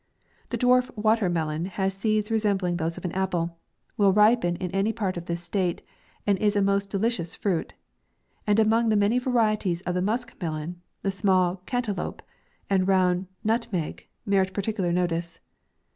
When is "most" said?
6.63-6.89